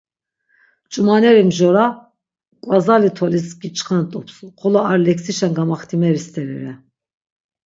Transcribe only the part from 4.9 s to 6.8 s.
ar leksişen gamaxtimeri steri re.